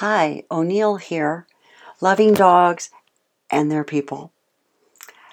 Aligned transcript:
Hi, 0.00 0.44
O'Neill 0.50 0.96
here, 0.96 1.46
loving 2.00 2.32
dogs 2.32 2.88
and 3.50 3.70
their 3.70 3.84
people. 3.84 4.32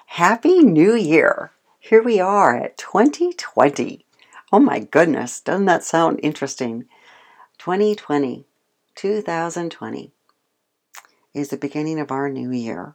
Happy 0.04 0.58
New 0.58 0.94
Year! 0.94 1.52
Here 1.80 2.02
we 2.02 2.20
are 2.20 2.54
at 2.54 2.76
2020. 2.76 4.04
Oh 4.52 4.58
my 4.58 4.80
goodness, 4.80 5.40
doesn't 5.40 5.64
that 5.64 5.84
sound 5.84 6.20
interesting? 6.22 6.84
2020, 7.56 8.44
2020 8.94 10.12
is 11.32 11.48
the 11.48 11.56
beginning 11.56 11.98
of 11.98 12.12
our 12.12 12.28
new 12.28 12.50
year. 12.50 12.94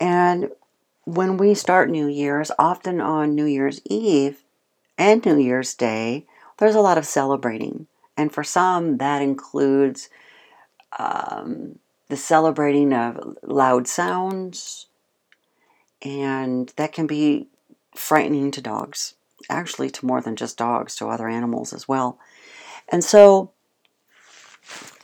And 0.00 0.50
when 1.04 1.36
we 1.36 1.54
start 1.54 1.88
New 1.88 2.08
Year's, 2.08 2.50
often 2.58 3.00
on 3.00 3.36
New 3.36 3.46
Year's 3.46 3.80
Eve 3.84 4.42
and 4.98 5.24
New 5.24 5.38
Year's 5.38 5.72
Day, 5.72 6.26
there's 6.58 6.74
a 6.74 6.80
lot 6.80 6.98
of 6.98 7.06
celebrating. 7.06 7.86
And 8.20 8.30
for 8.30 8.44
some, 8.44 8.98
that 8.98 9.22
includes 9.22 10.10
um, 10.98 11.78
the 12.08 12.18
celebrating 12.18 12.92
of 12.92 13.38
loud 13.42 13.88
sounds, 13.88 14.88
and 16.02 16.70
that 16.76 16.92
can 16.92 17.06
be 17.06 17.48
frightening 17.96 18.50
to 18.50 18.60
dogs, 18.60 19.14
actually, 19.48 19.88
to 19.88 20.04
more 20.04 20.20
than 20.20 20.36
just 20.36 20.58
dogs, 20.58 20.96
to 20.96 21.08
other 21.08 21.28
animals 21.28 21.72
as 21.72 21.88
well. 21.88 22.18
And 22.90 23.02
so 23.02 23.52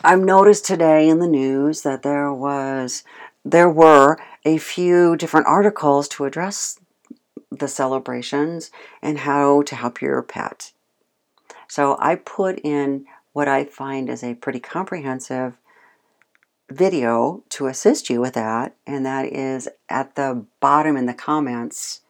I've 0.05 0.21
noticed 0.21 0.67
today 0.67 1.09
in 1.09 1.19
the 1.19 1.27
news 1.27 1.81
that 1.85 2.03
there 2.03 2.31
was 2.31 3.03
there 3.47 3.71
were 3.71 4.19
a 4.45 4.59
few 4.59 5.17
different 5.17 5.47
articles 5.47 6.07
to 6.09 6.27
address 6.27 6.79
the 7.51 7.69
celebrations 7.69 8.71
and 9.01 9.21
how 9.21 9.63
to 9.63 9.75
help 9.75 10.03
your 10.03 10.21
pet. 10.21 10.73
So 11.69 11.97
I 11.99 12.17
put 12.17 12.59
in 12.61 13.07
what 13.33 13.49
I 13.49 13.65
find 13.65 14.09
is 14.09 14.23
a 14.23 14.35
pretty 14.35 14.61
comprehensive 14.61 15.59
video 16.71 17.45
to 17.51 17.67
assist 17.67 18.11
you 18.11 18.21
with 18.21 18.35
that, 18.35 18.75
and 18.87 19.05
that 19.07 19.27
is 19.27 19.69
at 19.89 20.15
the 20.17 20.45
bottom 20.61 20.97
in 20.97 21.07
the 21.07 21.15
comments 21.15 22.01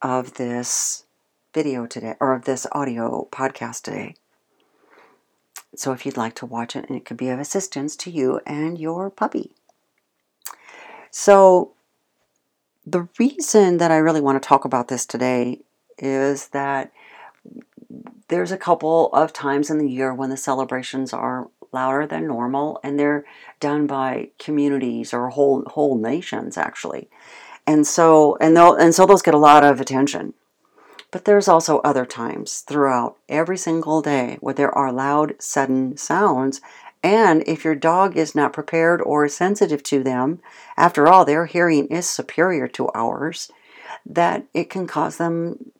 of 0.00 0.34
this 0.34 1.04
video 1.54 1.86
today, 1.86 2.14
or 2.20 2.32
of 2.32 2.44
this 2.44 2.66
audio 2.72 3.28
podcast 3.30 3.82
today. 3.82 4.14
So 5.74 5.92
if 5.92 6.04
you'd 6.04 6.16
like 6.16 6.34
to 6.36 6.46
watch 6.46 6.76
it, 6.76 6.86
and 6.88 6.96
it 6.96 7.04
could 7.04 7.16
be 7.16 7.28
of 7.28 7.38
assistance 7.40 7.96
to 7.96 8.10
you 8.10 8.40
and 8.46 8.78
your 8.78 9.10
puppy. 9.10 9.52
So 11.10 11.72
the 12.86 13.08
reason 13.18 13.78
that 13.78 13.90
I 13.90 13.96
really 13.96 14.20
want 14.20 14.42
to 14.42 14.46
talk 14.46 14.64
about 14.64 14.88
this 14.88 15.06
today 15.06 15.60
is 15.98 16.48
that 16.48 16.92
there's 18.28 18.52
a 18.52 18.56
couple 18.56 19.12
of 19.12 19.32
times 19.32 19.70
in 19.70 19.78
the 19.78 19.88
year 19.88 20.14
when 20.14 20.30
the 20.30 20.36
celebrations 20.36 21.12
are 21.12 21.48
louder 21.72 22.06
than 22.06 22.26
normal 22.26 22.78
and 22.82 22.98
they're 22.98 23.24
done 23.60 23.86
by 23.86 24.30
communities 24.38 25.12
or 25.12 25.30
whole 25.30 25.64
whole 25.68 25.96
nations 25.96 26.56
actually. 26.56 27.08
And 27.66 27.86
so 27.86 28.36
and 28.40 28.56
and 28.56 28.94
so 28.94 29.06
those 29.06 29.22
get 29.22 29.34
a 29.34 29.38
lot 29.38 29.64
of 29.64 29.80
attention. 29.80 30.34
But 31.10 31.26
there's 31.26 31.48
also 31.48 31.78
other 31.80 32.06
times 32.06 32.60
throughout 32.60 33.16
every 33.28 33.58
single 33.58 34.00
day 34.00 34.38
where 34.40 34.54
there 34.54 34.72
are 34.76 34.92
loud 34.92 35.34
sudden 35.38 35.96
sounds 35.96 36.60
and 37.02 37.42
if 37.46 37.64
your 37.64 37.74
dog 37.74 38.16
is 38.16 38.34
not 38.34 38.52
prepared 38.52 39.02
or 39.02 39.26
sensitive 39.28 39.82
to 39.82 40.02
them 40.02 40.40
after 40.76 41.08
all 41.08 41.24
their 41.24 41.46
hearing 41.46 41.86
is 41.88 42.08
superior 42.08 42.68
to 42.68 42.88
ours 42.90 43.50
that 44.06 44.46
it 44.54 44.70
can 44.70 44.86
cause 44.86 45.16
them 45.18 45.72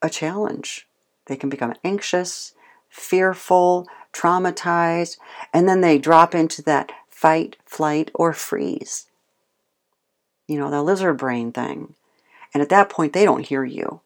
a 0.00 0.10
challenge 0.10 0.88
they 1.26 1.36
can 1.36 1.48
become 1.48 1.74
anxious, 1.84 2.54
fearful, 2.88 3.86
traumatized, 4.12 5.16
and 5.52 5.68
then 5.68 5.80
they 5.80 5.98
drop 5.98 6.34
into 6.34 6.62
that 6.62 6.92
fight, 7.08 7.56
flight, 7.64 8.10
or 8.14 8.32
freeze. 8.32 9.06
You 10.48 10.58
know, 10.58 10.70
the 10.70 10.82
lizard 10.82 11.18
brain 11.18 11.52
thing. 11.52 11.94
And 12.52 12.62
at 12.62 12.68
that 12.68 12.90
point, 12.90 13.12
they 13.12 13.24
don't 13.24 13.46
hear 13.46 13.64
you. 13.64 14.00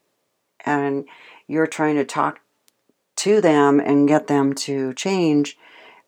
And 0.64 1.06
you're 1.48 1.66
trying 1.66 1.96
to 1.96 2.04
talk 2.04 2.40
to 3.16 3.40
them 3.40 3.80
and 3.80 4.06
get 4.06 4.26
them 4.26 4.52
to 4.54 4.92
change 4.94 5.58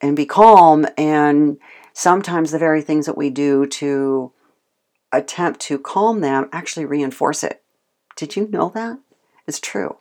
and 0.00 0.14
be 0.14 0.26
calm. 0.26 0.86
And 0.96 1.58
sometimes 1.92 2.50
the 2.50 2.58
very 2.58 2.82
things 2.82 3.06
that 3.06 3.16
we 3.16 3.30
do 3.30 3.66
to 3.66 4.32
attempt 5.12 5.60
to 5.60 5.78
calm 5.78 6.20
them 6.20 6.48
actually 6.52 6.84
reinforce 6.84 7.42
it. 7.42 7.62
Did 8.14 8.36
you 8.36 8.48
know 8.48 8.70
that? 8.74 8.98
It's 9.46 9.60
true. 9.60 9.96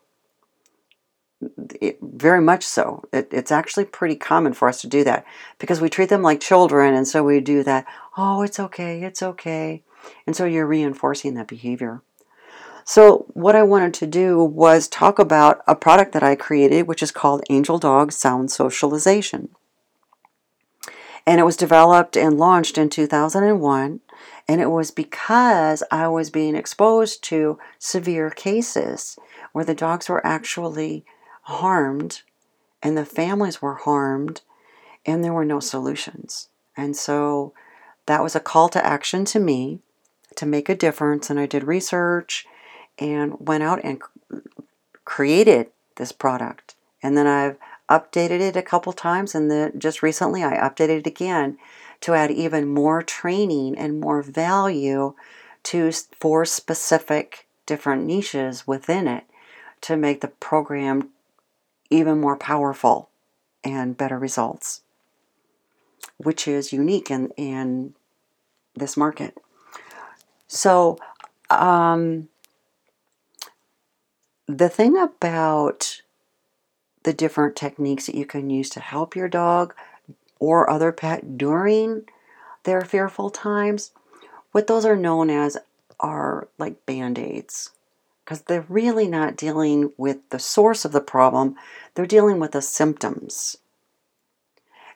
It, 1.79 1.99
very 2.01 2.41
much 2.41 2.63
so. 2.63 3.03
It, 3.13 3.29
it's 3.31 3.51
actually 3.51 3.85
pretty 3.85 4.15
common 4.15 4.53
for 4.53 4.67
us 4.67 4.81
to 4.81 4.87
do 4.87 5.03
that 5.03 5.25
because 5.59 5.79
we 5.79 5.89
treat 5.89 6.09
them 6.09 6.23
like 6.23 6.39
children, 6.39 6.93
and 6.93 7.07
so 7.07 7.23
we 7.23 7.39
do 7.39 7.63
that. 7.63 7.85
Oh, 8.17 8.41
it's 8.41 8.59
okay, 8.59 9.03
it's 9.03 9.21
okay, 9.21 9.83
and 10.25 10.35
so 10.35 10.45
you're 10.45 10.65
reinforcing 10.65 11.35
that 11.35 11.47
behavior. 11.47 12.01
So, 12.89 13.25
what 13.33 13.55
I 13.55 13.63
wanted 13.63 13.93
to 13.95 14.07
do 14.07 14.41
was 14.41 14.87
talk 14.87 15.19
about 15.19 15.61
a 15.67 15.75
product 15.75 16.13
that 16.13 16.23
I 16.23 16.35
created, 16.35 16.87
which 16.87 17.03
is 17.03 17.11
called 17.11 17.43
Angel 17.49 17.77
Dog 17.77 18.13
Sound 18.13 18.49
Socialization. 18.49 19.49
And 21.25 21.41
it 21.41 21.43
was 21.43 21.57
developed 21.57 22.15
and 22.15 22.37
launched 22.37 22.77
in 22.77 22.89
2001. 22.89 23.99
And 24.47 24.61
it 24.61 24.71
was 24.71 24.91
because 24.91 25.83
I 25.91 26.07
was 26.07 26.29
being 26.29 26.55
exposed 26.55 27.21
to 27.25 27.59
severe 27.77 28.29
cases 28.29 29.19
where 29.51 29.65
the 29.65 29.75
dogs 29.75 30.07
were 30.07 30.25
actually 30.25 31.03
harmed 31.47 32.23
and 32.83 32.97
the 32.97 33.05
families 33.05 33.61
were 33.61 33.75
harmed 33.75 34.41
and 35.05 35.23
there 35.23 35.31
were 35.31 35.45
no 35.45 35.61
solutions. 35.61 36.49
And 36.75 36.93
so 36.95 37.53
that 38.05 38.21
was 38.21 38.35
a 38.35 38.41
call 38.41 38.67
to 38.69 38.85
action 38.85 39.23
to 39.25 39.39
me 39.39 39.79
to 40.35 40.45
make 40.45 40.67
a 40.67 40.75
difference. 40.75 41.29
And 41.29 41.39
I 41.39 41.45
did 41.45 41.63
research 41.63 42.45
and 42.99 43.39
went 43.39 43.63
out 43.63 43.79
and 43.81 44.01
created 45.05 45.67
this 45.95 46.11
product. 46.11 46.75
And 47.01 47.17
then 47.17 47.27
I've 47.27 47.55
updated 47.89 48.41
it 48.41 48.57
a 48.57 48.61
couple 48.61 48.91
times. 48.91 49.33
And 49.33 49.49
then 49.49 49.79
just 49.79 50.03
recently 50.03 50.43
I 50.43 50.57
updated 50.57 50.99
it 50.99 51.07
again 51.07 51.57
to 52.01 52.13
add 52.13 52.29
even 52.29 52.67
more 52.67 53.01
training 53.01 53.77
and 53.77 54.01
more 54.01 54.21
value 54.21 55.13
to 55.63 55.91
for 56.19 56.43
specific 56.43 57.47
different 57.65 58.03
niches 58.03 58.67
within 58.67 59.07
it 59.07 59.23
to 59.79 59.95
make 59.95 60.19
the 60.19 60.27
program 60.27 61.09
even 61.89 62.19
more 62.19 62.37
powerful 62.37 63.09
and 63.63 63.97
better 63.97 64.17
results, 64.17 64.81
which 66.17 66.47
is 66.47 66.73
unique 66.73 67.09
in, 67.11 67.29
in 67.37 67.93
this 68.75 68.97
market. 68.97 69.37
So, 70.47 70.97
um, 71.49 72.29
the 74.47 74.69
thing 74.69 74.97
about 74.97 76.01
the 77.03 77.13
different 77.13 77.55
techniques 77.55 78.05
that 78.05 78.15
you 78.15 78.25
can 78.25 78.49
use 78.49 78.69
to 78.69 78.79
help 78.79 79.15
your 79.15 79.27
dog 79.27 79.73
or 80.39 80.69
other 80.69 80.91
pet 80.91 81.37
during 81.37 82.03
their 82.63 82.81
fearful 82.81 83.29
times, 83.29 83.91
what 84.51 84.67
those 84.67 84.85
are 84.85 84.95
known 84.95 85.29
as 85.29 85.57
are 85.99 86.47
like 86.57 86.85
band 86.85 87.17
aids 87.17 87.71
because 88.27 88.41
they're 88.41 88.65
really 88.67 89.07
not 89.07 89.37
dealing 89.37 89.93
with 89.95 90.17
the 90.31 90.39
source 90.39 90.83
of 90.83 90.91
the 90.91 90.99
problem, 90.99 91.55
they're 91.93 92.05
dealing 92.05 92.41
with 92.41 92.51
the 92.51 92.61
symptoms. 92.61 93.55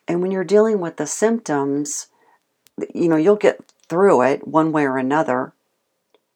And 0.06 0.22
when 0.22 0.32
you're 0.32 0.44
dealing 0.44 0.82
with 0.82 0.98
the 0.98 1.08
symptoms, 1.08 2.08
you 2.94 3.08
know, 3.08 3.16
you'll 3.16 3.38
get 3.38 3.72
through 3.88 4.24
it 4.24 4.46
one 4.46 4.74
way 4.74 4.84
or 4.84 4.98
another, 4.98 5.54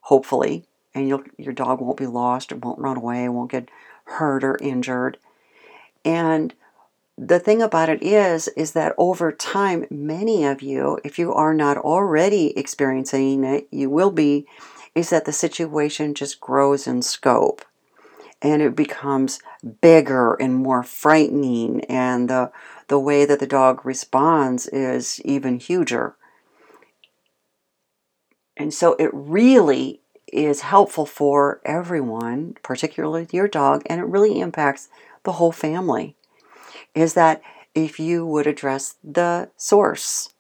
hopefully, 0.04 0.64
and 0.94 1.10
you'll, 1.10 1.24
your 1.38 1.52
dog 1.52 1.82
won't 1.82 1.98
be 1.98 2.08
lost, 2.08 2.54
it 2.54 2.64
won't 2.64 2.80
run 2.80 2.96
away, 2.96 3.28
won't 3.28 3.52
get 3.52 3.68
hurt 4.06 4.46
or 4.46 4.58
injured. 4.62 5.18
And 6.06 6.54
the 7.18 7.40
thing 7.40 7.62
about 7.62 7.90
it 7.90 8.02
is 8.02 8.48
is 8.50 8.72
that 8.72 8.96
over 8.98 9.34
time 9.34 9.86
many 9.90 10.44
of 10.44 10.62
you 10.62 11.00
if 11.06 11.18
you 11.18 11.34
are 11.34 11.53
not 11.53 11.78
already 11.78 12.58
experiencing 12.58 13.46
it 13.46 13.66
you 13.72 13.90
will 13.90 14.12
be 14.12 14.46
is 14.96 15.09
that 15.09 15.26
the 15.26 15.34
situation 15.34 16.16
just 16.16 16.40
grows 16.40 16.88
in 16.88 17.02
scope 17.02 17.64
and 18.42 18.62
it 18.62 18.76
becomes 18.76 19.40
bigger 19.82 20.34
and 20.36 20.56
more 20.56 20.84
frightening 20.84 21.82
and 21.86 22.30
the 22.30 22.52
the 22.88 23.00
way 23.00 23.26
that 23.26 23.40
the 23.40 23.47
dog 23.47 23.84
responds 23.86 24.68
is 24.68 25.20
even 25.22 25.59
huger. 25.59 26.16
And 28.56 28.74
so 28.74 28.96
it 29.00 29.09
really 29.12 30.02
is 30.32 30.62
helpful 30.62 31.06
for 31.06 31.62
everyone, 31.66 32.56
particularly 32.62 33.28
your 33.32 33.48
dog, 33.48 33.82
and 33.88 34.00
it 34.00 34.06
really 34.06 34.40
impacts 34.40 34.88
the 35.24 35.34
whole 35.34 35.52
family. 35.52 36.16
Is 36.94 37.16
that 37.16 37.41
if 37.74 38.00
you 38.00 38.26
would 38.26 38.48
address 38.48 38.96
the 39.03 39.50
source 39.58 40.34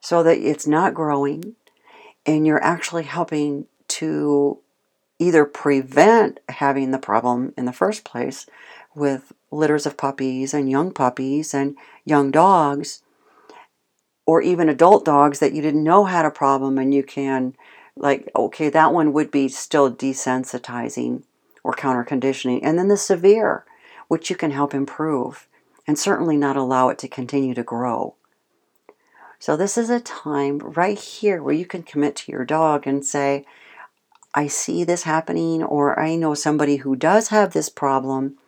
so 0.00 0.22
that 0.22 0.38
it's 0.38 0.66
not 0.66 0.94
growing, 0.94 1.56
and 2.26 2.46
you're 2.46 2.62
actually 2.62 3.04
helping 3.04 3.66
to 3.88 4.58
either 5.18 5.44
prevent 5.44 6.40
having 6.48 6.90
the 6.90 6.98
problem 6.98 7.54
in 7.56 7.64
the 7.64 7.72
first 7.72 8.04
place, 8.04 8.46
with 8.94 9.32
litters 9.50 9.86
of 9.86 9.96
puppies 9.96 10.52
and 10.52 10.70
young 10.70 10.92
puppies 10.92 11.54
and 11.54 11.76
young 12.04 12.30
dogs, 12.30 13.02
or 14.26 14.42
even 14.42 14.68
adult 14.68 15.04
dogs 15.04 15.38
that 15.38 15.52
you 15.52 15.62
didn't 15.62 15.84
know 15.84 16.04
had 16.04 16.24
a 16.24 16.30
problem, 16.30 16.78
and 16.78 16.92
you 16.92 17.02
can, 17.02 17.54
like, 17.96 18.28
okay, 18.34 18.68
that 18.68 18.92
one 18.92 19.12
would 19.12 19.30
be 19.30 19.48
still 19.48 19.90
desensitizing 19.92 21.22
or 21.62 21.72
counter 21.72 22.04
conditioning. 22.04 22.62
And 22.64 22.78
then 22.78 22.88
the 22.88 22.96
severe, 22.96 23.64
which 24.08 24.28
you 24.30 24.36
can 24.36 24.50
help 24.50 24.74
improve 24.74 25.46
and 25.86 25.98
certainly 25.98 26.36
not 26.36 26.56
allow 26.56 26.88
it 26.88 26.98
to 26.98 27.08
continue 27.08 27.54
to 27.54 27.62
grow. 27.62 28.14
So, 29.46 29.56
this 29.56 29.78
is 29.78 29.90
a 29.90 30.00
time 30.00 30.58
right 30.58 30.98
here 30.98 31.40
where 31.40 31.54
you 31.54 31.66
can 31.66 31.84
commit 31.84 32.16
to 32.16 32.32
your 32.32 32.44
dog 32.44 32.84
and 32.84 33.04
say, 33.06 33.44
I 34.34 34.48
see 34.48 34.82
this 34.82 35.04
happening, 35.04 35.62
or 35.62 35.96
I 36.00 36.16
know 36.16 36.34
somebody 36.34 36.78
who 36.78 36.96
does 36.96 37.28
have 37.28 37.52
this 37.52 37.68
problem. 37.68 38.38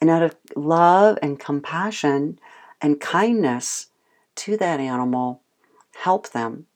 And 0.00 0.08
out 0.08 0.22
of 0.22 0.36
love 0.54 1.18
and 1.20 1.40
compassion 1.40 2.38
and 2.80 3.00
kindness 3.00 3.88
to 4.36 4.56
that 4.58 4.78
animal, 4.78 5.40
help 5.96 6.30
them. 6.30 6.66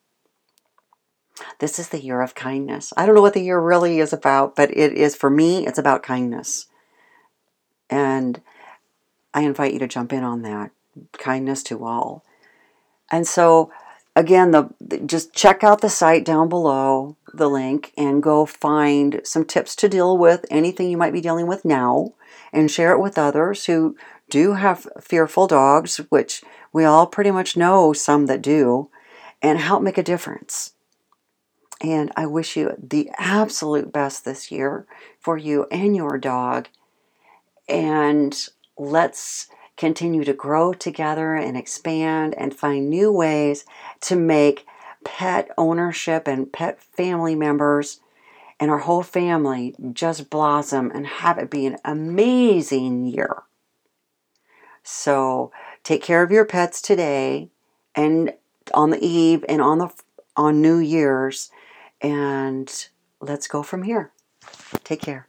This 1.61 1.79
is 1.79 1.91
the 1.91 2.03
year 2.03 2.21
of 2.21 2.35
kindness. 2.35 2.93
I 2.97 3.07
don't 3.07 3.15
know 3.15 3.23
what 3.23 3.35
the 3.35 3.45
year 3.45 3.61
really 3.61 4.01
is 4.01 4.13
about, 4.13 4.57
but 4.57 4.77
it 4.77 4.93
is 4.95 5.15
for 5.15 5.31
me, 5.31 5.69
it's 5.69 5.79
about 5.79 6.03
kindness. 6.03 6.67
And 7.89 8.41
I 9.33 9.43
invite 9.43 9.73
you 9.73 9.79
to 9.79 9.87
jump 9.87 10.13
in 10.13 10.25
on 10.25 10.43
that. 10.43 10.73
Kindness 11.13 11.63
to 11.63 11.85
all. 11.85 12.25
And 13.11 13.27
so, 13.27 13.71
again, 14.15 14.51
the 14.51 14.71
just 15.05 15.33
check 15.33 15.65
out 15.65 15.81
the 15.81 15.89
site 15.89 16.25
down 16.25 16.49
below 16.49 17.17
the 17.33 17.49
link 17.49 17.93
and 17.97 18.23
go 18.23 18.47
find 18.47 19.21
some 19.25 19.45
tips 19.45 19.77
to 19.77 19.89
deal 19.89 20.17
with 20.17 20.45
anything 20.51 20.91
you 20.91 20.97
might 20.97 21.13
be 21.13 21.21
dealing 21.21 21.47
with 21.47 21.65
now 21.65 22.15
and 22.53 22.71
share 22.71 22.93
it 22.93 23.01
with 23.01 23.19
others 23.19 23.67
who 23.67 23.97
do 24.31 24.55
have 24.55 24.87
fearful 25.01 25.47
dogs, 25.47 25.99
which 26.11 26.43
we 26.73 26.85
all 26.85 27.07
pretty 27.07 27.31
much 27.31 27.57
know 27.57 27.93
some 27.93 28.27
that 28.27 28.43
do, 28.43 28.91
and 29.41 29.59
help 29.59 29.83
make 29.83 29.99
a 29.99 30.03
difference. 30.03 30.75
And 31.81 32.11
I 32.17 32.27
wish 32.27 32.57
you 32.57 32.75
the 32.79 33.11
absolute 33.19 33.93
best 33.93 34.25
this 34.25 34.51
year 34.51 34.87
for 35.21 35.37
you 35.37 35.67
and 35.71 35.95
your 35.95 36.19
dog. 36.19 36.69
And 37.69 38.37
let's 38.77 39.49
continue 39.79 40.25
to 40.25 40.35
grow 40.35 40.75
together 40.75 41.35
and 41.35 41.57
expand 41.57 42.35
and 42.37 42.55
find 42.55 42.91
new 42.91 43.11
ways 43.11 43.65
to 44.01 44.17
make 44.17 44.67
pet 45.05 45.49
ownership 45.57 46.29
and 46.29 46.53
pet 46.53 46.83
family 46.83 47.35
members 47.35 48.01
and 48.61 48.71
our 48.71 48.79
whole 48.79 49.05
family 49.05 49.75
just 49.93 50.29
blossom 50.29 50.91
and 50.93 51.07
have 51.07 51.39
it 51.39 51.49
be 51.49 51.65
an 51.65 51.77
amazing 51.85 53.07
year. 53.07 53.45
So 54.83 55.53
take 55.85 56.03
care 56.03 56.23
of 56.23 56.33
your 56.33 56.45
pets 56.45 56.83
today 56.83 57.51
and 57.95 58.33
on 58.75 58.91
the 58.91 59.03
eve 59.05 59.45
and 59.49 59.63
on 59.63 59.79
the 59.79 59.91
on 60.37 60.61
New 60.61 60.79
Year's 60.79 61.51
and 62.01 62.89
let's 63.21 63.47
go 63.47 63.63
from 63.63 63.85
here. 63.85 64.11
Take 64.83 65.01
care. 65.01 65.28